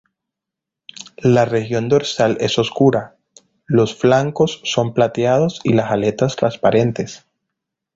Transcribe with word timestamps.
La 1.19 1.45
región 1.45 1.87
dorsal 1.87 2.35
es 2.39 2.57
oscura, 2.57 3.17
los 3.67 3.93
flancos 3.93 4.59
son 4.63 4.95
plateados 4.95 5.59
y 5.63 5.73
las 5.73 5.91
aletas 5.91 6.35
transparentes. 6.35 7.27